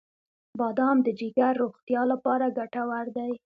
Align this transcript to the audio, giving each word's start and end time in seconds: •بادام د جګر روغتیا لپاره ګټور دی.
•بادام 0.59 0.97
د 1.03 1.07
جګر 1.19 1.53
روغتیا 1.63 2.01
لپاره 2.11 2.45
ګټور 2.57 3.05
دی. 3.17 3.31